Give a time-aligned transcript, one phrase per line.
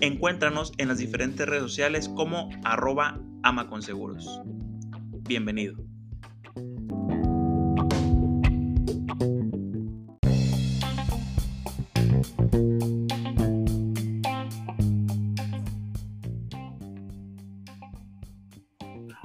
[0.00, 4.42] Encuéntranos en las diferentes redes sociales como arroba amaconseguros.
[5.22, 5.76] Bienvenido.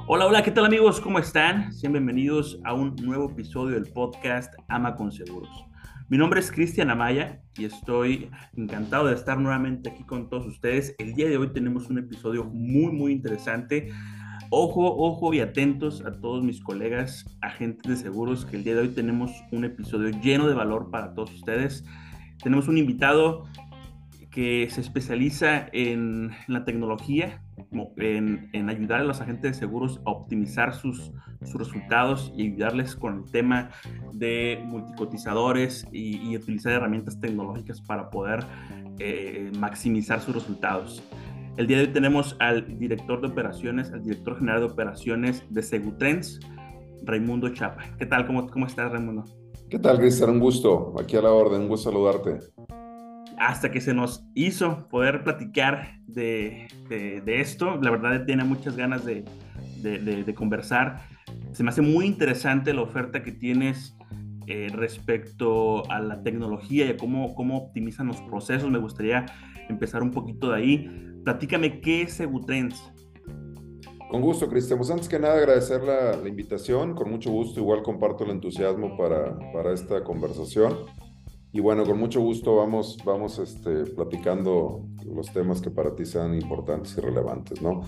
[0.08, 1.02] Hola, hola, ¿qué tal amigos?
[1.02, 1.74] ¿Cómo están?
[1.74, 5.71] Sean bienvenidos a un nuevo episodio del podcast Ama con Seguros.
[6.12, 10.94] Mi nombre es Cristian Amaya y estoy encantado de estar nuevamente aquí con todos ustedes.
[11.00, 13.94] El día de hoy tenemos un episodio muy, muy interesante.
[14.50, 18.82] Ojo, ojo y atentos a todos mis colegas agentes de seguros que el día de
[18.82, 21.86] hoy tenemos un episodio lleno de valor para todos ustedes.
[22.44, 23.46] Tenemos un invitado
[24.32, 27.42] que se especializa en la tecnología,
[27.98, 31.12] en, en, ayudar a los agentes de seguros a optimizar sus,
[31.44, 33.70] sus resultados y ayudarles con el tema
[34.14, 38.44] de multicotizadores y, utilizar herramientas tecnológicas para poder
[39.00, 41.04] eh, maximizar sus resultados.
[41.58, 45.62] El día de hoy tenemos al director de operaciones, al director general de operaciones de
[45.62, 46.40] Segutrends,
[47.04, 47.84] Raimundo Chapa.
[47.98, 48.26] ¿Qué tal?
[48.26, 49.26] ¿Cómo, cómo estás, Raimundo?
[49.70, 50.32] ¿Qué tal, Cristian?
[50.32, 50.94] Un gusto.
[51.00, 52.40] Aquí a la orden, un gusto saludarte
[53.42, 56.68] hasta que se nos hizo poder platicar de,
[57.26, 57.80] esto.
[57.82, 59.26] La verdad, tiene muchas ganas de,
[60.36, 61.02] conversar.
[61.52, 63.98] Se me hace muy interesante la oferta que tienes
[64.46, 68.70] eh, respecto a la tecnología y a cómo, cómo optimizan los procesos.
[68.70, 69.26] Me gustaría
[69.70, 71.14] empezar un poquito de ahí.
[71.24, 72.92] Platícame qué es Segutrends.
[74.12, 74.78] Con gusto, Cristian.
[74.78, 76.94] Pues antes que nada agradecer la, invitación.
[76.94, 80.76] Con mucho gusto, igual comparto el entusiasmo para, para esta conversación.
[81.54, 86.34] Y bueno, con mucho gusto vamos, vamos este, platicando los temas que para ti sean
[86.34, 87.82] importantes y relevantes, ¿no?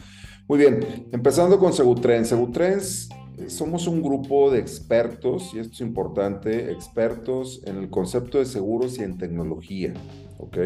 [0.47, 2.28] Muy bien, empezando con Segutrens.
[2.28, 3.09] Segutrens
[3.47, 8.97] somos un grupo de expertos, y esto es importante, expertos en el concepto de seguros
[9.00, 9.94] y en tecnología,
[10.40, 10.57] ¿ok?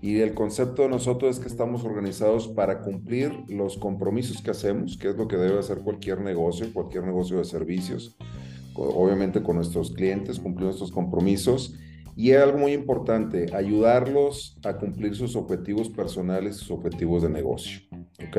[0.00, 4.96] Y el concepto de nosotros es que estamos organizados para cumplir los compromisos que hacemos,
[4.96, 8.16] que es lo que debe hacer cualquier negocio, cualquier negocio de servicios,
[8.74, 11.74] obviamente con nuestros clientes, cumplir nuestros compromisos
[12.20, 17.80] y algo muy importante, ayudarlos a cumplir sus objetivos personales, sus objetivos de negocio.
[18.28, 18.36] ¿Ok?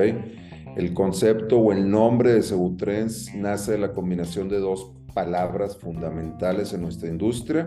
[0.78, 6.74] El concepto o el nombre de Segutrends nace de la combinación de dos palabras fundamentales
[6.74, 7.66] en nuestra industria.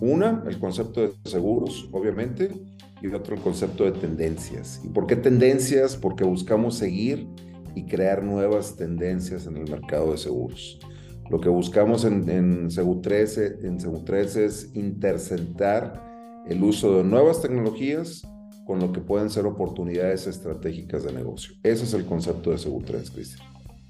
[0.00, 2.50] Una, el concepto de seguros, obviamente,
[3.02, 4.80] y otro, el concepto de tendencias.
[4.82, 5.98] ¿Y por qué tendencias?
[5.98, 7.28] Porque buscamos seguir
[7.74, 10.80] y crear nuevas tendencias en el mercado de seguros.
[11.32, 13.78] Lo que buscamos en, en en
[14.36, 18.20] es intercentar el uso de nuevas tecnologías
[18.66, 21.54] con lo que pueden ser oportunidades estratégicas de negocio.
[21.62, 23.48] Ese es el concepto de Segutres, Cristian.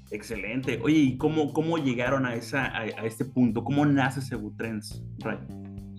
[0.09, 0.79] Excelente.
[0.81, 3.65] Oye, ¿y cómo, cómo llegaron a, esa, a, este punto?
[3.65, 5.03] ¿Cómo nace Segutrends,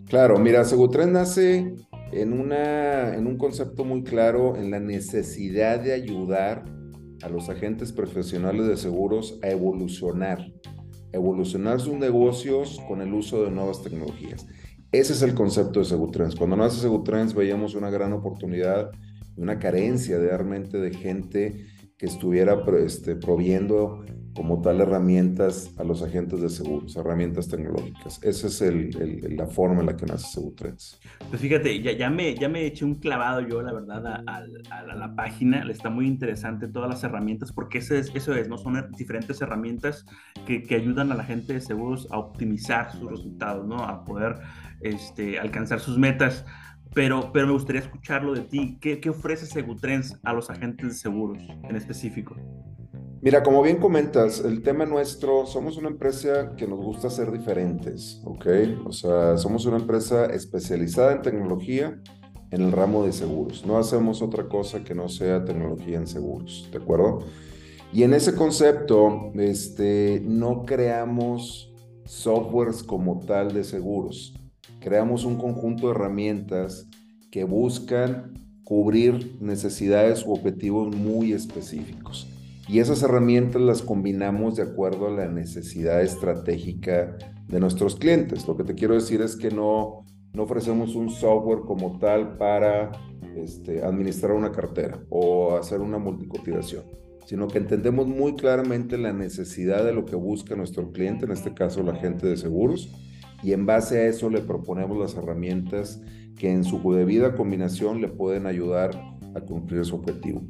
[0.06, 1.74] Claro, mira, Segutrends nace
[2.12, 6.64] en, una, en un concepto muy claro en la necesidad de ayudar
[7.22, 10.46] a los agentes profesionales de seguros a evolucionar
[11.14, 14.46] evolucionar sus negocios con el uso de nuevas tecnologías.
[14.92, 16.36] Ese es el concepto de Segutrends.
[16.36, 18.90] Cuando nace Segutrends veíamos una gran oportunidad
[19.36, 24.04] y una carencia de realmente de gente que estuviera este, proviendo
[24.34, 28.20] como tal herramientas a los agentes de seguros, herramientas tecnológicas.
[28.22, 31.00] Esa es el, la forma en la que nace Segutrends.
[31.28, 34.94] Pues fíjate, ya, ya, me, ya me eché un clavado yo, la verdad, a, a,
[34.94, 35.64] la página.
[35.70, 38.58] Está muy interesante todas las herramientas, porque eso es, eso es ¿no?
[38.58, 40.04] Son diferentes herramientas
[40.46, 43.84] que, que ayudan a la gente de seguros a optimizar sus resultados, ¿no?
[43.84, 44.40] A poder
[44.80, 46.44] este, alcanzar sus metas.
[46.94, 48.78] Pero, pero me gustaría escucharlo de ti.
[48.80, 51.38] ¿Qué, qué ofrece Segutrends a los agentes de seguros
[51.68, 52.36] en específico?
[53.20, 58.20] Mira, como bien comentas, el tema nuestro, somos una empresa que nos gusta ser diferentes,
[58.24, 58.46] ¿ok?
[58.84, 61.98] O sea, somos una empresa especializada en tecnología
[62.50, 63.64] en el ramo de seguros.
[63.64, 67.20] No hacemos otra cosa que no sea tecnología en seguros, ¿de acuerdo?
[67.94, 71.72] Y en ese concepto, este, no creamos
[72.04, 74.34] softwares como tal de seguros.
[74.84, 76.86] Creamos un conjunto de herramientas
[77.30, 78.34] que buscan
[78.64, 82.28] cubrir necesidades u objetivos muy específicos.
[82.68, 87.16] Y esas herramientas las combinamos de acuerdo a la necesidad estratégica
[87.48, 88.46] de nuestros clientes.
[88.46, 90.04] Lo que te quiero decir es que no,
[90.34, 92.92] no ofrecemos un software como tal para
[93.36, 96.84] este, administrar una cartera o hacer una multicotización,
[97.24, 101.54] sino que entendemos muy claramente la necesidad de lo que busca nuestro cliente, en este
[101.54, 102.90] caso la gente de seguros,
[103.44, 106.00] y en base a eso le proponemos las herramientas
[106.38, 108.98] que en su debida combinación le pueden ayudar
[109.34, 110.42] a cumplir su objetivo.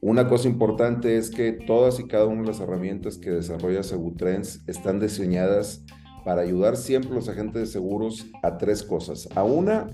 [0.00, 4.62] Una cosa importante es que todas y cada una de las herramientas que desarrolla Segutrends
[4.66, 5.84] están diseñadas
[6.24, 9.28] para ayudar siempre a los agentes de seguros a tres cosas.
[9.34, 9.86] A una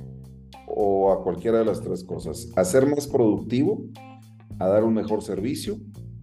[0.69, 2.53] o a cualquiera de las tres cosas.
[2.55, 3.85] A ser más productivo,
[4.61, 5.79] a dar un mejor servicio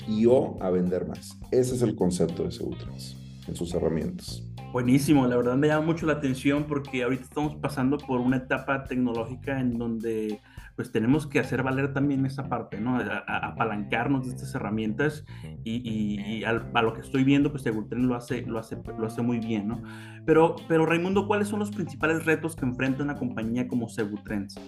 [0.08, 1.38] y o a vender más.
[1.52, 3.18] Ese es el concepto de Segutrends
[3.48, 4.53] en sus herramientas.
[4.74, 8.86] Buenísimo, la verdad me llama mucho la atención porque ahorita estamos pasando por una etapa
[8.86, 10.42] tecnológica en donde
[10.76, 12.98] pues tenemos que hacer valer también esa parte, ¿no?
[13.28, 15.26] apalancarnos de estas herramientas
[15.64, 19.38] y, a lo que estoy viendo, pues Segurtren lo hace, lo hace, lo hace muy
[19.38, 19.84] bien, ¿no?
[20.26, 24.60] Pero, pero Raimundo, ¿cuáles son los principales retos que enfrenta una compañía como Segutrends?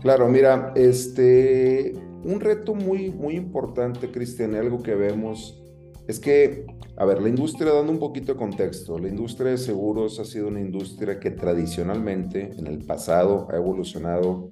[0.00, 1.92] Claro, mira, este,
[2.24, 5.62] un reto muy, muy importante, Cristian, algo que vemos
[6.06, 6.66] es que,
[6.96, 10.48] a ver, la industria, dando un poquito de contexto, la industria de seguros ha sido
[10.48, 14.48] una industria que tradicionalmente, en el pasado, ha evolucionado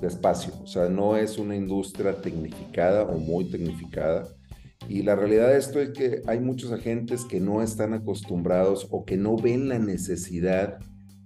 [0.00, 4.28] despacio, o sea, no es una industria tecnificada o muy tecnificada.
[4.88, 9.04] Y la realidad de esto es que hay muchos agentes que no están acostumbrados o
[9.04, 10.78] que no ven la necesidad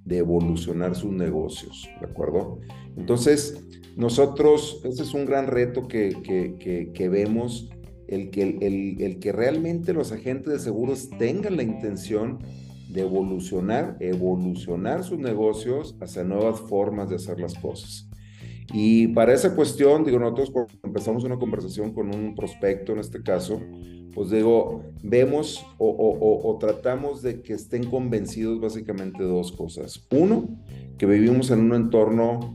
[0.04, 2.60] de evolucionar sus negocios, ¿de acuerdo?
[2.96, 3.64] Entonces,
[3.96, 7.70] nosotros, ese es un gran reto que, que, que, vemos,
[8.08, 12.38] el que, el, el que realmente los agentes de seguros tengan la intención
[12.88, 18.08] de evolucionar, evolucionar sus negocios hacia nuevas formas de hacer las cosas.
[18.72, 20.50] Y para esa cuestión, digo, nosotros
[20.82, 23.60] empezamos una conversación con un prospecto en este caso,
[24.12, 30.06] pues digo, vemos o, o, o, tratamos de que estén convencidos básicamente de dos cosas.
[30.10, 30.48] Uno,
[30.96, 32.54] que vivimos en un entorno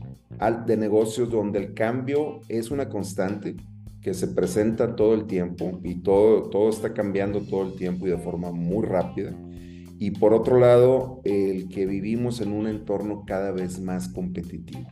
[0.66, 3.54] de negocios donde el cambio es una constante,
[4.02, 8.10] que se presenta todo el tiempo y todo, todo está cambiando todo el tiempo y
[8.10, 9.32] de forma muy rápida.
[9.98, 14.88] Y por otro lado, el que vivimos en un entorno cada vez más competitivo.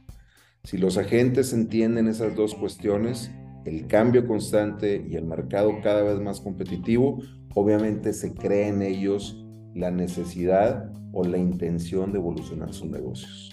[0.62, 3.32] Si los agentes entienden esas dos cuestiones,
[3.64, 7.20] el cambio constante y el mercado cada vez más competitivo,
[7.54, 13.50] obviamente se crea en ellos la necesidad o la intención de evolucionar sus negocios.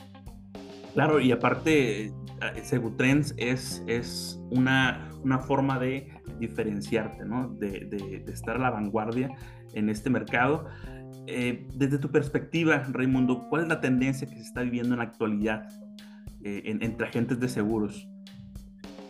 [0.94, 2.12] Claro, y aparte, eh,
[2.63, 6.08] Segutrends es, es una, una forma de
[6.40, 7.50] diferenciarte, ¿no?
[7.60, 9.30] de, de, estar a la vanguardia
[9.74, 10.66] en este mercado.
[11.28, 15.04] Eh, desde tu perspectiva, Raimundo, ¿cuál es la tendencia que se está viviendo en la
[15.04, 15.68] actualidad
[16.44, 18.08] eh, entre agentes de seguros?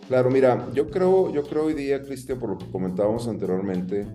[0.07, 4.07] Claro, mira, yo creo, yo creo hoy día, Cristian, por lo que comentábamos anteriormente,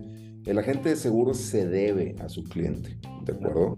[0.45, 3.77] el agente de seguros se debe a su cliente, ¿de acuerdo?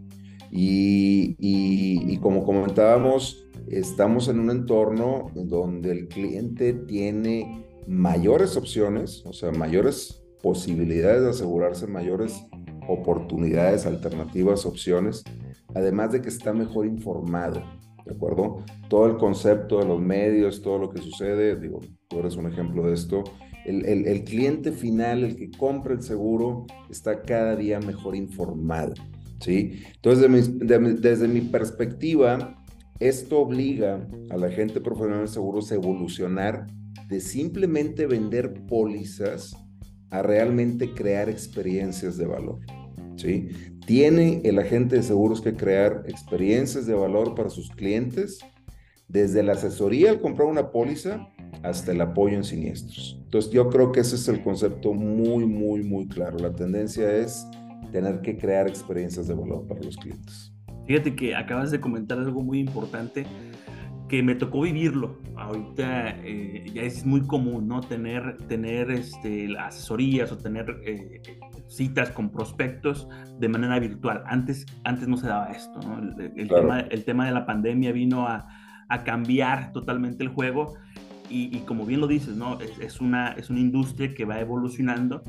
[0.49, 9.33] Y, y, como comentábamos, estamos en un entorno donde el cliente tiene mayores opciones, o
[9.33, 12.45] sea, mayores posibilidades de asegurarse, mayores
[12.87, 15.23] oportunidades, alternativas, opciones,
[15.73, 17.63] además de que está mejor informado.
[18.05, 18.63] ¿de acuerdo?
[18.87, 22.83] Todo el concepto de los medios, todo lo que sucede, digo, tú eres un ejemplo
[22.83, 23.23] de esto.
[23.65, 28.93] El, cliente final, el que compra el seguro, está cada día mejor informado,
[29.39, 29.81] ¿sí?
[29.95, 32.63] Entonces, desde mi, perspectiva,
[32.99, 36.67] esto obliga a la gente profesional de seguros a evolucionar
[37.07, 39.55] de simplemente vender pólizas
[40.09, 42.59] a realmente crear experiencias de valor.
[43.15, 43.49] ¿sí?
[43.85, 48.39] Tiene el agente de seguros que crear experiencias de valor para sus clientes,
[49.07, 51.27] desde la asesoría al comprar una póliza
[51.63, 53.19] hasta el apoyo en siniestros.
[53.23, 56.37] Entonces yo creo que ese es el concepto muy, muy, muy claro.
[56.39, 57.45] La tendencia es
[57.91, 60.51] tener que crear experiencias de valor para los clientes.
[60.87, 63.25] Fíjate que acabas de comentar algo muy importante
[64.07, 65.17] que me tocó vivirlo.
[65.35, 67.81] Ahorita eh, ya es muy común, ¿no?
[67.81, 71.21] Tener, tener este, asesorías o tener eh,
[71.67, 73.07] citas con prospectos
[73.39, 74.23] de manera virtual.
[74.27, 75.99] Antes, antes no se daba esto, ¿no?
[76.19, 78.47] El, tema, el tema, de la pandemia vino a,
[78.89, 80.75] a cambiar totalmente el juego
[81.29, 82.59] y, y, como bien lo dices, ¿no?
[82.59, 85.23] Es, es, una, es una industria que va evolucionando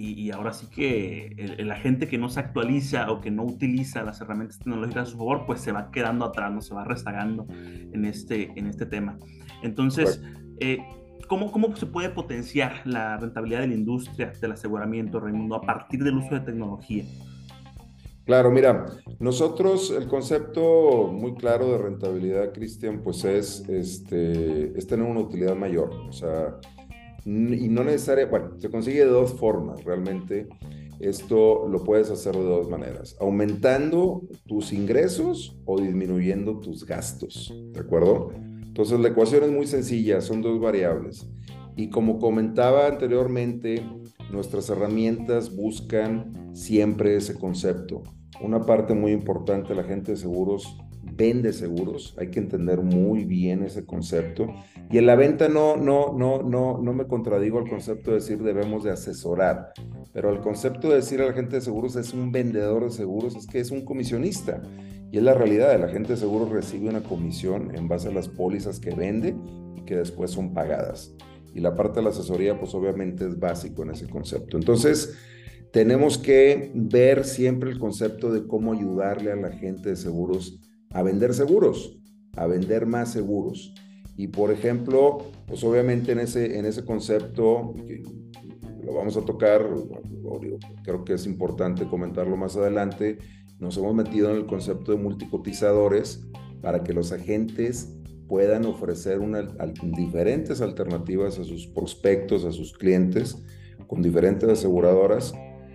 [0.00, 4.20] y, ahora sí que la gente que no se actualiza o que no utiliza las
[4.20, 8.04] herramientas tecnológicas a su favor, pues se va quedando atrás, no se va rezagando en
[8.04, 9.18] este, en este tema.
[9.62, 10.22] Entonces,
[10.60, 10.78] eh,
[11.26, 16.04] ¿cómo, ¿cómo se puede potenciar la rentabilidad de la industria del aseguramiento, Raimundo, a partir
[16.04, 17.04] del uso de tecnología?
[18.24, 18.86] Claro, mira,
[19.18, 25.56] nosotros el concepto muy claro de rentabilidad, Cristian, pues es, este, es tener una utilidad
[25.56, 25.90] mayor.
[26.08, 26.58] O sea,
[27.28, 30.48] y no necesariamente, bueno, se consigue de dos formas realmente.
[31.00, 37.78] Esto lo puedes hacer de dos maneras, aumentando tus ingresos o disminuyendo tus gastos, ¿de
[37.78, 38.32] acuerdo?
[38.34, 41.28] Entonces la ecuación es muy sencilla, son dos variables.
[41.76, 43.80] Y como comentaba anteriormente,
[44.32, 48.02] nuestras herramientas buscan siempre ese concepto
[48.40, 53.62] una parte muy importante, la gente de seguros vende seguros, hay que entender muy bien
[53.62, 54.48] ese concepto.
[54.90, 58.42] Y en la venta no, no, no, no, no me contradigo al concepto de decir
[58.42, 59.72] debemos de asesorar,
[60.12, 63.36] pero el concepto de decir a la gente de seguros es un vendedor de seguros,
[63.36, 64.62] es que es un comisionista.
[65.10, 68.28] Y es la realidad, la gente de seguros recibe una comisión en base a las
[68.28, 69.34] pólizas que vende
[69.76, 71.14] y que después son pagadas.
[71.54, 74.58] Y la parte de la asesoría, pues obviamente es básico en ese concepto.
[74.58, 75.16] Entonces,
[75.72, 80.58] tenemos que ver siempre el concepto de cómo ayudarle a la gente de seguros
[80.90, 81.98] a vender seguros,
[82.36, 83.74] a vender más seguros.
[84.16, 87.74] Y por ejemplo, pues obviamente en ese, en ese concepto,
[88.82, 89.64] lo vamos a tocar,
[90.82, 93.18] creo que es importante comentarlo más adelante,
[93.60, 96.26] nos hemos metido en el concepto de multicotizadores
[96.62, 99.20] para que los agentes puedan ofrecer
[99.82, 103.42] diferentes alternativas a sus prospectos, a sus clientes,
[103.86, 105.32] con diferentes aseguradoras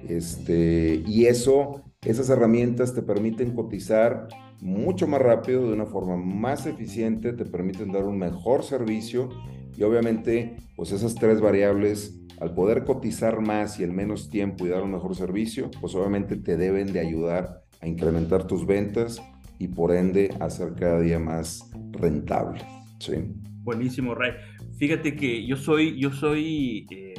[0.07, 4.27] este, y eso, esas herramientas te permiten cotizar
[4.63, 9.29] mucho más rápido, de una forma más eficiente, te permiten dar un mejor servicio
[9.77, 14.69] y obviamente, pues esas tres variables, al poder cotizar más y en menos tiempo y
[14.69, 19.21] dar un mejor servicio, pues obviamente te deben de ayudar a incrementar tus ventas
[19.59, 22.61] y por ende a ser cada día más rentable.
[22.99, 23.15] ¿sí?
[23.63, 24.31] Buenísimo, Ray.
[24.77, 27.13] Fíjate que yo soy, yo soy, eh,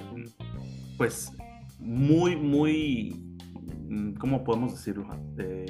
[0.97, 1.31] pues
[1.79, 3.37] muy, muy,
[3.89, 5.07] mm, ¿cómo podemos decirlo?
[5.39, 5.67] Eh,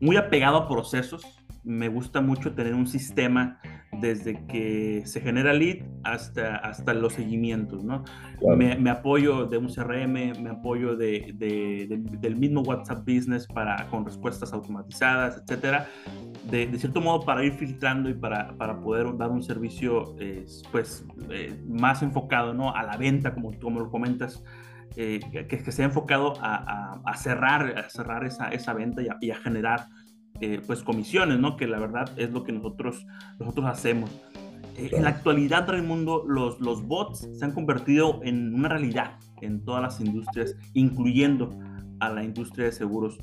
[0.00, 1.22] muy apegado a procesos.
[1.64, 3.60] Me gusta mucho tener un sistema
[4.00, 8.04] desde que se genera lead hasta, hasta los seguimientos, ¿no?
[8.56, 11.34] Me, apoyo de un CRM, me apoyo de,
[12.20, 15.88] del mismo WhatsApp Business para, con respuestas automatizadas, etcétera.
[16.48, 20.16] De, cierto modo, para ir filtrando y para, para poder dar un servicio,
[20.70, 22.74] pues, eh, más enfocado, ¿no?
[22.74, 24.42] A la venta, como, como lo comentas,
[24.96, 29.30] eh, que, que, se ha enfocado a, a, cerrar, a cerrar esa, esa venta y
[29.30, 29.86] a, generar
[30.40, 31.56] eh, pues comisiones, ¿no?
[31.56, 33.06] Que la verdad es lo que nosotros,
[33.38, 34.10] nosotros hacemos.
[34.76, 39.64] Eh, en la actualidad, Raimundo, los, los bots se han convertido en una realidad en
[39.64, 41.50] todas las industrias, incluyendo
[42.00, 43.18] a la industria de seguros.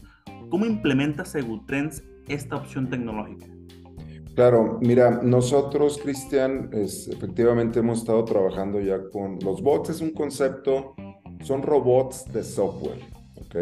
[0.49, 3.47] ¿Cómo implementa Segutrends esta opción tecnológica?
[4.35, 9.91] Claro, mira, nosotros, Cristian, efectivamente hemos estado trabajando ya con los bots.
[9.91, 10.93] Es un concepto
[11.41, 12.99] son robots de software,
[13.35, 13.55] ¿ok?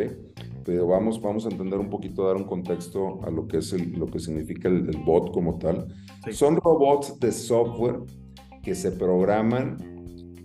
[0.65, 4.05] Pero vamos, vamos a entender un poquito, dar un contexto a lo que, es lo
[4.07, 5.87] que significa el, bot como tal.
[6.31, 7.99] Son robots de software
[8.61, 9.77] que se programan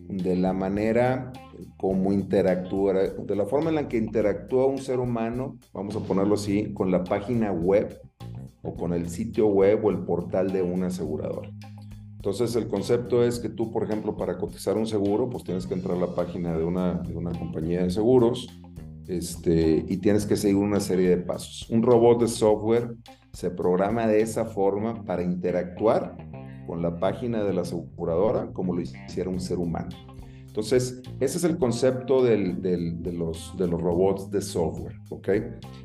[0.08, 1.32] de la manera
[1.76, 6.35] como interactúa, de la forma en la que interactúa un ser humano, vamos a ponerlo
[6.35, 8.00] así, con la página web
[8.62, 11.49] o con el sitio web o el portal de un asegurador.
[12.18, 15.75] Entonces el concepto es que tú, por ejemplo, para cotizar un seguro, pues tienes que
[15.75, 18.48] entrar a la página de una, de una compañía de seguros
[19.06, 21.70] este, y tienes que seguir una serie de pasos.
[21.70, 22.96] Un robot de software
[23.32, 26.16] se programa de esa forma para interactuar
[26.66, 29.90] con la página de la aseguradora como lo hiciera un ser humano.
[30.44, 35.28] Entonces, ese es el concepto del, del, de, los, de los robots de software, ¿ok?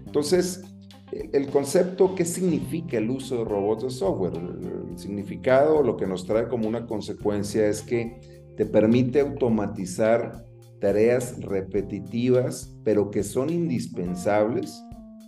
[0.07, 0.63] Entonces,
[1.33, 4.33] el concepto, ¿qué significa el uso de robots de software?
[4.35, 8.19] El significado, lo que nos trae como una consecuencia es que
[8.57, 10.45] te permite automatizar
[10.79, 14.83] tareas repetitivas, pero que son indispensables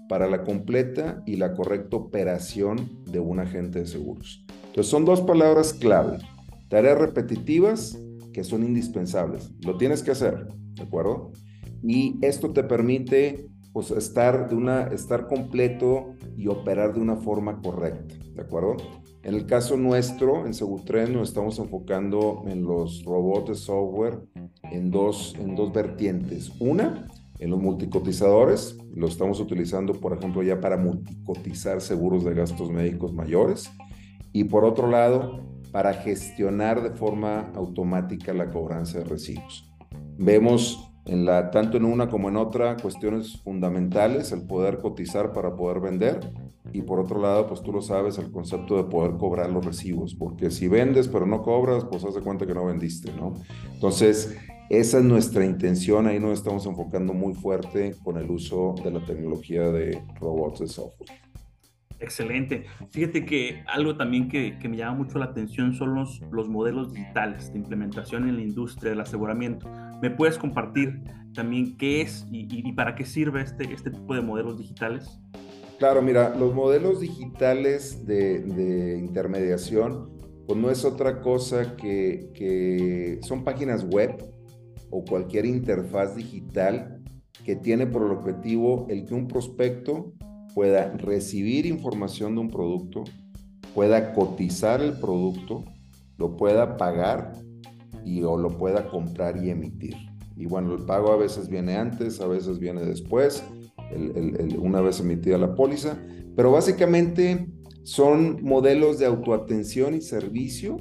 [0.08, 4.46] para la completa y la correcta operación de un agente de seguros.
[4.68, 6.20] Entonces son dos palabras clave.
[6.70, 7.98] Tareas repetitivas
[8.34, 9.52] que son indispensables.
[9.66, 11.32] Lo tienes que hacer, ¿de acuerdo?
[11.82, 17.62] Y esto te permite pues estar, de una, estar completo y operar de una forma
[17.62, 18.78] correcta, ¿de acuerdo?
[19.22, 24.22] En el caso nuestro, en Segutren, nos estamos enfocando en los robots de software
[24.72, 26.54] en dos, en dos vertientes.
[26.62, 32.72] Una, en los multicotizadores, lo estamos utilizando, por ejemplo, ya para multicotizar seguros de gastos
[32.72, 33.70] médicos mayores.
[34.32, 39.70] Y por otro lado, para gestionar de forma automática la cobranza de recibos.
[40.18, 45.56] Vemos en la, tanto en una como en otra cuestiones fundamentales, el poder cotizar para
[45.56, 46.20] poder vender,
[46.74, 50.16] y por otro lado, pues tú lo sabes, el concepto de poder cobrar los recibos,
[50.16, 53.34] porque si vendes pero no cobras, pues haz de cuenta que no vendiste, ¿no?
[53.74, 54.36] Entonces,
[54.70, 59.06] esa es nuestra intención, ahí nos estamos enfocando muy fuerte con el uso de la
[59.06, 61.12] tecnología de robots de software.
[62.00, 62.66] Excelente.
[62.92, 67.54] Fíjate que algo también que, me llama mucho la atención son los, los modelos digitales
[67.54, 69.70] de implementación en la industria del aseguramiento.
[70.02, 74.58] ¿Me puedes compartir también qué es y, para qué sirve este, este tipo de modelos
[74.58, 75.20] digitales?
[75.78, 80.10] Claro, mira, los modelos digitales de, de intermediación,
[80.48, 84.24] pues no es otra cosa que, que son páginas web
[84.90, 87.02] o cualquier interfaz digital
[87.44, 90.14] que tiene por el objetivo el que un prospecto
[90.54, 93.04] pueda recibir información de un producto,
[93.74, 95.66] pueda cotizar el producto,
[96.18, 97.34] lo pueda pagar
[98.06, 99.96] y o lo pueda comprar y emitir.
[100.38, 103.44] Y bueno, el pago a veces viene antes, a veces viene después,
[104.58, 105.98] una vez emitida la póliza,
[106.36, 107.48] pero básicamente
[107.84, 110.78] son modelos de autoatención y servicio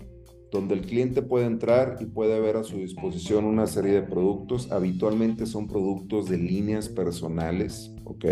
[0.55, 4.71] donde el cliente puede entrar y puede ver a su disposición una serie de productos.
[4.71, 8.25] Habitualmente son productos de líneas personales, ¿ok?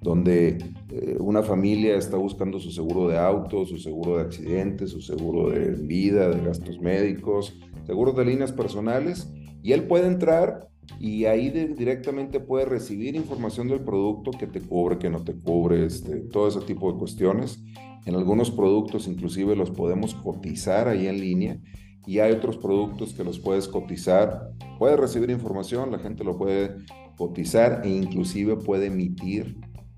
[0.00, 0.58] Donde
[0.90, 5.50] eh, una familia está buscando su seguro de auto, su seguro de accidentes, su seguro
[5.50, 10.68] de vida, de gastos médicos, seguros de líneas personales, y él puede entrar
[11.00, 15.84] y ahí directamente puede recibir información del producto que te cubre, que no te cubre,
[15.84, 17.62] este, todo ese tipo de cuestiones.
[18.04, 21.58] En algunos productos inclusive los podemos cotizar ahí en línea
[22.06, 26.76] y hay otros productos que los puedes cotizar, puedes recibir información, la gente lo puede
[27.16, 29.56] cotizar e inclusive puede emitir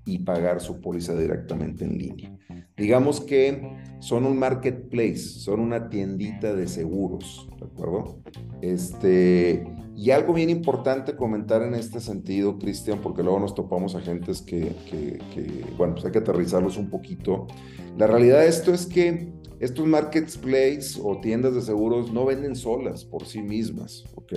[0.09, 2.35] y pagar su póliza directamente en línea.
[2.75, 8.19] Digamos que son un marketplace, son una tiendita de seguros, ¿de acuerdo?
[8.61, 14.01] Este, y algo bien importante comentar en este sentido, Cristian, porque luego nos topamos a
[14.01, 17.47] gentes que, que, que, bueno, pues hay que aterrizarlos un poquito.
[17.97, 23.03] La realidad de esto es que estos marketplaces o tiendas de seguros no venden solas
[23.03, 24.33] por sí mismas, ¿ok?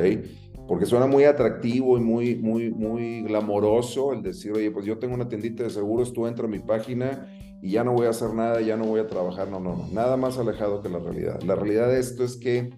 [0.73, 5.13] Porque suena muy atractivo y muy, muy, muy glamoroso el decir, oye, pues yo tengo
[5.13, 7.27] una tiendita de seguros, tú entra a mi página
[7.61, 9.51] y ya no voy a hacer nada, ya no voy a trabajar.
[9.51, 11.43] No, no, no, nada más alejado que la realidad.
[11.43, 12.71] La realidad de esto es que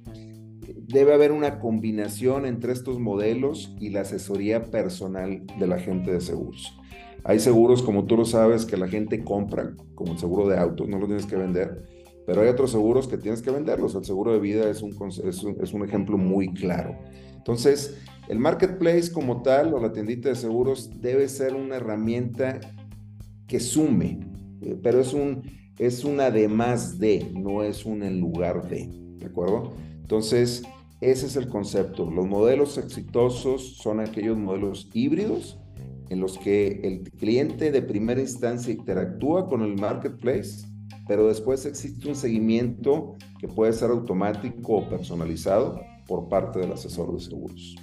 [0.89, 6.21] debe haber una combinación entre estos modelos y la asesoría personal de la gente de
[6.21, 6.77] seguros.
[7.23, 10.85] Hay seguros, como tú lo sabes, que la gente compra, como el seguro de auto,
[10.89, 11.87] no lo tienes que vender,
[12.27, 13.95] pero hay otros seguros que tienes que venderlos.
[13.95, 16.99] El seguro de vida es un, es un, es un ejemplo muy claro.
[17.45, 22.59] Entonces, el marketplace como tal o la tiendita de seguros debe ser una herramienta
[23.47, 24.19] que sume,
[24.63, 25.43] eh, pero es un,
[25.79, 29.75] es un además de, no es un en lugar de, ¿de acuerdo?
[30.01, 30.63] Entonces,
[31.03, 32.11] ese es el concepto.
[32.11, 35.59] Los modelos exitosos son aquellos modelos híbridos
[36.09, 40.67] en los que el cliente de primera instancia interactúa con el marketplace,
[41.07, 47.13] pero después existe un seguimiento que puede ser automático o personalizado por parte del asesor
[47.13, 47.77] de seguros.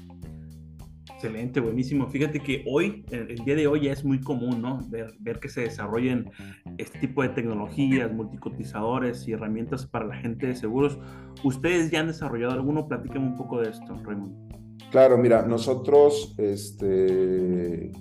[1.24, 2.08] Excelente, buenísimo.
[2.08, 4.80] Fíjate que hoy, el, día de hoy ya es muy común, ¿no?
[4.90, 6.32] Ver, ver, que se desarrollen
[6.80, 10.98] este tipo de tecnologías, multicotizadores y herramientas para la gente de seguros.
[11.44, 12.88] ¿Ustedes ya han desarrollado alguno?
[12.88, 14.52] Platíquenme un poco de esto, Raymond.
[14.90, 17.92] Claro, mira, nosotros, este,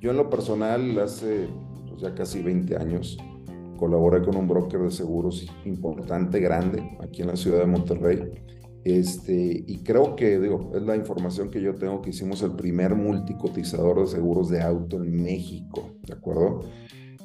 [0.00, 1.46] yo en lo personal, hace
[1.88, 3.16] pues, ya casi 20 años,
[3.78, 8.32] colaboré con un broker de seguros importante, grande, aquí en la ciudad de Monterrey
[8.84, 12.94] este, y creo que, digo, es la información que yo tengo que hicimos el primer
[12.94, 16.60] multicotizador de seguros de auto en México, ¿de acuerdo?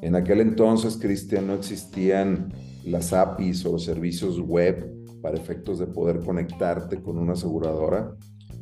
[0.01, 2.53] En aquel entonces, Cristian, no existían
[2.85, 8.15] las APIs o los servicios web para efectos de poder conectarte con una aseguradora.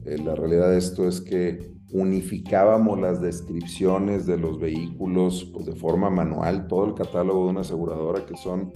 [0.06, 5.76] Eh, la realidad de esto es que unificábamos las descripciones de los vehículos pues, de
[5.76, 8.74] forma manual, todo el catálogo de una aseguradora, que son,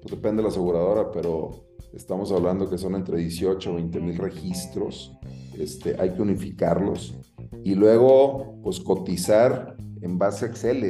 [0.00, 4.18] pues depende de la aseguradora, pero Estamos hablando que son entre 18 o 20 mil
[4.18, 5.12] registros.
[5.56, 7.14] Este, hay que unificarlos
[7.62, 10.84] y luego pues cotizar en base a Excel,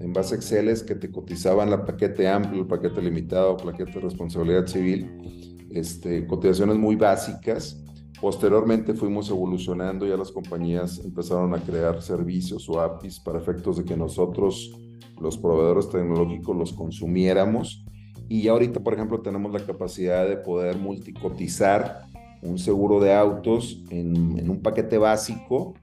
[0.00, 4.00] en base a Excel que te cotizaban la paquete amplio, el paquete limitado, paquete de
[4.00, 7.80] responsabilidad civil, este, cotizaciones muy básicas.
[8.20, 13.84] Posteriormente fuimos evolucionando, ya las compañías empezaron a crear servicios o APIs para efectos de
[13.84, 14.76] que nosotros,
[15.20, 17.84] los proveedores tecnológicos, los consumiéramos
[18.28, 22.02] y ya ahorita, por ejemplo, tenemos la capacidad de poder multicotizar
[22.42, 25.74] un seguro de autos en, un paquete básico,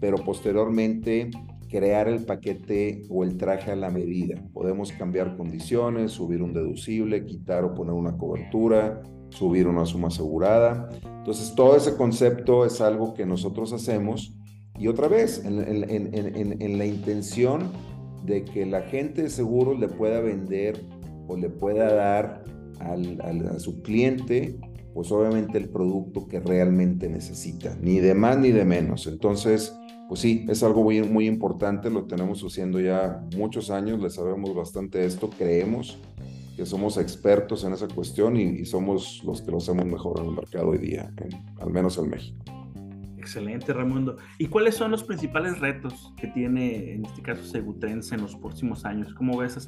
[0.00, 1.30] pero posteriormente
[1.68, 4.42] crear el paquete o el traje a la medida.
[4.52, 10.90] Podemos cambiar condiciones, subir un deducible, quitar o poner una cobertura, subir una suma asegurada.
[11.18, 14.34] Entonces, todo ese concepto es algo que nosotros hacemos
[14.78, 17.70] y otra vez, en, en la intención
[18.24, 20.84] de que la gente de seguros le pueda vender
[21.26, 22.44] o le pueda dar
[22.80, 24.58] a su cliente,
[24.94, 29.06] pues obviamente el producto que realmente necesita, ni de más ni de menos.
[29.06, 29.74] Entonces,
[30.08, 34.54] pues sí, es algo muy, muy importante, lo tenemos haciendo ya muchos años, le sabemos
[34.54, 35.98] bastante esto, creemos
[36.56, 40.32] que somos expertos en esa cuestión y, somos los que lo hacemos mejor en el
[40.32, 41.10] mercado hoy día,
[41.60, 42.44] al menos en México.
[43.16, 44.16] Excelente, Raimundo.
[44.36, 48.84] ¿Y cuáles son los principales retos que tiene, en este caso, Segutrends en los próximos
[48.84, 49.14] años?
[49.14, 49.60] ¿Cómo ves a?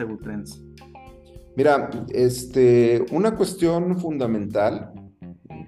[1.56, 4.92] Mira, este, una cuestión fundamental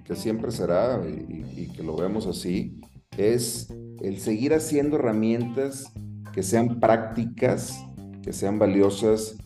[0.03, 2.81] que siempre será y, que lo vemos así
[3.17, 3.67] es
[4.01, 5.91] el seguir haciendo herramientas
[6.33, 7.83] que sean prácticas,
[8.21, 9.37] que sean valiosas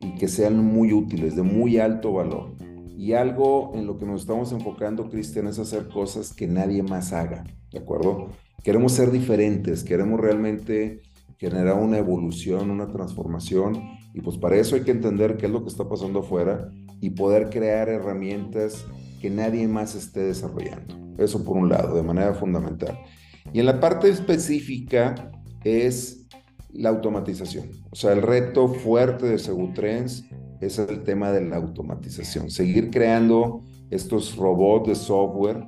[0.00, 2.54] y que sean muy útiles, de muy alto valor.
[2.96, 7.12] Y algo en lo que nos estamos enfocando, Cristian, es hacer cosas que nadie más
[7.12, 8.28] haga, ¿de acuerdo?
[8.62, 11.02] Queremos ser diferentes, queremos realmente
[11.38, 13.82] generar una evolución, una transformación,
[14.14, 16.70] y pues para eso hay que entender qué es lo que está pasando afuera
[17.00, 18.84] y poder crear herramientas
[19.20, 20.96] que nadie más esté desarrollando.
[21.18, 22.98] Eso por un lado, de manera fundamental.
[23.52, 25.30] Y en la parte específica
[25.64, 26.26] es
[26.72, 27.70] la automatización.
[27.90, 30.24] O sea, el reto fuerte de Segutrends
[30.60, 32.50] es el tema de la automatización.
[32.50, 35.64] Seguir creando estos robots de software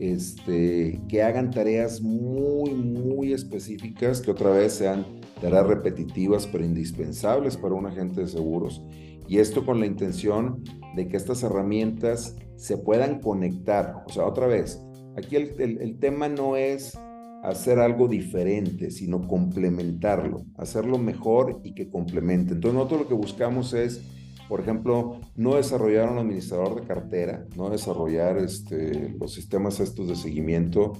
[0.00, 5.04] este, que hagan tareas muy, muy específicas, que otra vez sean
[5.40, 8.82] tareas repetitivas pero indispensables para un agente de seguros.
[9.28, 10.64] Y esto con la intención
[10.96, 14.02] de que estas herramientas se puedan conectar.
[14.06, 14.82] O sea, otra vez,
[15.16, 16.98] aquí el, el tema no es
[17.42, 22.54] hacer algo diferente, sino complementarlo, hacerlo mejor y que complemente.
[22.54, 24.02] Entonces nosotros lo que buscamos es
[24.50, 30.16] por ejemplo, no desarrollar un administrador de cartera, no desarrollar este, los sistemas estos de
[30.16, 30.94] seguimiento,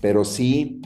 [0.00, 0.80] pero sí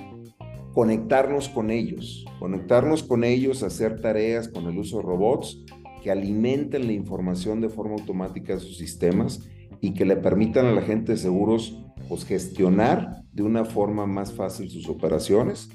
[0.74, 5.64] conectarnos con ellos, conectarnos con ellos, hacer tareas con el uso de robots
[6.02, 9.48] que alimenten la información de forma automática de sus sistemas
[9.80, 14.32] y que le permitan a la gente de seguros pues, gestionar de una forma más
[14.32, 15.68] fácil sus operaciones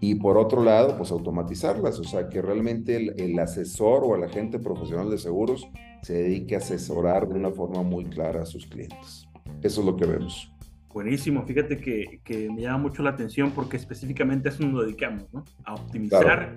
[0.00, 4.58] y por otro lado, pues automatizarlas, o sea, que realmente el, asesor o el agente
[4.58, 5.68] profesional de seguros
[6.02, 9.28] se dedique a asesorar de una forma muy clara a sus clientes.
[9.62, 10.52] Eso es lo que vemos.
[10.88, 15.26] Buenísimo, fíjate que, que me llama mucho la atención porque específicamente a eso nos dedicamos,
[15.32, 15.44] ¿no?
[15.64, 16.54] A optimizar,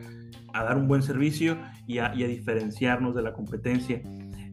[0.53, 4.01] a dar un buen servicio y a, y a diferenciarnos de la competencia.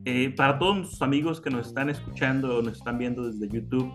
[0.04, 3.92] Eh, para todos nuestros amigos que nos están escuchando o nos están viendo desde YouTube,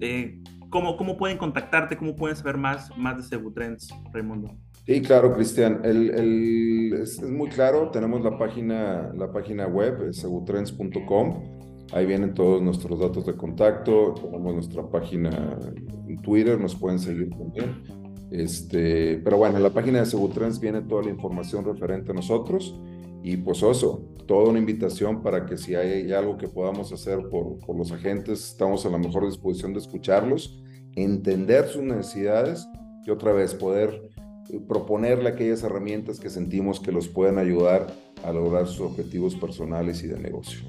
[0.00, 1.96] eh, ¿Cómo, ¿Cómo pueden contactarte?
[1.96, 4.56] ¿Cómo pueden saber más, más de Segutrends, Raimundo?
[4.86, 5.80] Sí, claro, Cristian.
[5.84, 7.90] El, el, es, muy claro.
[7.90, 11.42] Tenemos la página, la página web, segutrends.com.
[11.92, 14.14] Ahí vienen todos nuestros datos de contacto.
[14.14, 15.58] Tenemos nuestra página
[16.08, 17.82] en Twitter, nos pueden seguir también.
[18.30, 22.80] Este, pero bueno, en la página de Segutrends viene toda la información referente a nosotros.
[23.22, 27.58] Y pues eso, toda una invitación para que si hay, algo que podamos hacer por,
[27.58, 30.62] por, los agentes, estamos a la mejor disposición de escucharlos,
[30.94, 32.66] entender sus necesidades
[33.04, 34.10] y otra vez poder
[34.50, 37.86] eh, proponerle aquellas herramientas que sentimos que los pueden ayudar
[38.24, 40.60] a lograr sus objetivos personales y de negocio.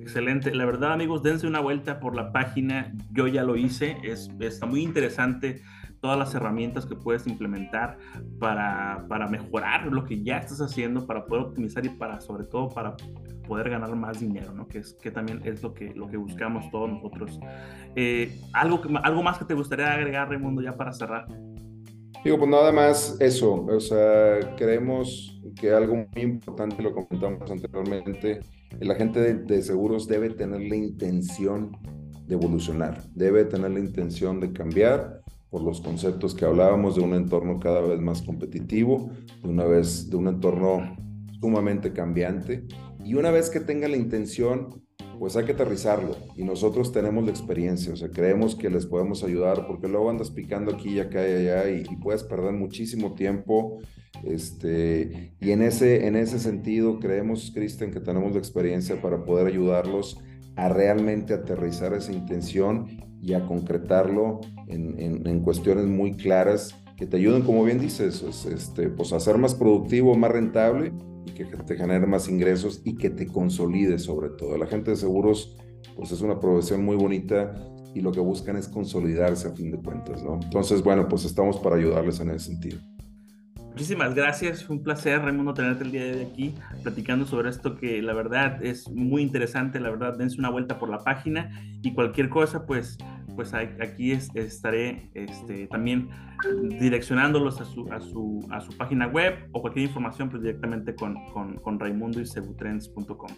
[0.00, 0.54] Excelente.
[0.54, 2.92] La verdad, amigos, dense una vuelta por la página.
[3.12, 3.96] Yo ya lo hice.
[4.02, 5.62] Es, está muy interesante
[6.02, 7.96] todas las herramientas que puedes implementar
[8.40, 12.68] para, para, mejorar lo que ya estás haciendo, para poder optimizar y para, sobre todo,
[12.68, 12.96] para
[13.46, 14.66] poder ganar más dinero, ¿no?
[14.66, 17.38] Que, es, que también es lo que, lo que buscamos todos nosotros.
[17.94, 21.26] Eh, ¿algo, ¿Algo más que te gustaría agregar, Raimundo, ya para cerrar?
[22.24, 28.40] Digo, pues nada más eso, o sea, creemos que algo muy importante, lo comentamos anteriormente,
[28.80, 31.76] el agente de, de seguros debe tener la intención
[32.26, 37.12] de evolucionar, debe tener la intención de cambiar, por los conceptos que hablábamos de un
[37.12, 39.10] entorno cada vez más competitivo,
[39.42, 40.96] de una vez de un entorno
[41.40, 42.64] sumamente cambiante.
[43.04, 44.82] Y una vez que tenga la intención,
[45.18, 46.16] pues hay que aterrizarlo.
[46.38, 50.30] Y nosotros tenemos la experiencia, o sea, creemos que les podemos ayudar porque luego andas
[50.30, 53.78] picando aquí y acá y allá y, puedes perder muchísimo tiempo
[54.24, 59.48] este, y en ese, en ese sentido creemos, Cristian, que tenemos la experiencia para poder
[59.48, 60.18] ayudarlos
[60.56, 67.18] a realmente aterrizar esa intención y a concretarlo en, en, cuestiones muy claras que te
[67.18, 70.92] ayuden, como bien dices, este, pues a ser más productivo, más rentable
[71.24, 74.58] y que te genere más ingresos y que te consolide sobre todo.
[74.58, 75.56] La gente de seguros,
[75.96, 77.54] pues es una profesión muy bonita
[77.94, 80.40] y lo que buscan es consolidarse a fin de cuentas, ¿no?
[80.42, 82.78] Entonces, bueno, pues estamos para ayudarles en ese sentido.
[83.72, 87.74] Muchísimas gracias, fue un placer, Raimundo, tenerte el día de hoy aquí platicando sobre esto
[87.74, 91.50] que la verdad es muy interesante, la verdad, dense una vuelta por la página
[91.82, 92.98] y cualquier cosa, pues
[93.34, 96.10] pues aquí estaré este, también
[96.80, 101.14] direccionándolos a su, a, su, a su página web o cualquier información pues directamente con,
[101.32, 103.30] con, con Raimundo y Segutrends.com.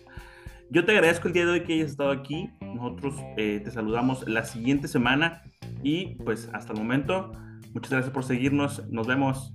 [0.70, 2.50] Yo te agradezco el día de hoy que hayas estado aquí.
[2.60, 5.42] Nosotros eh, te saludamos la siguiente semana
[5.82, 7.32] y pues hasta el momento,
[7.74, 8.88] muchas gracias por seguirnos.
[8.90, 9.54] Nos vemos.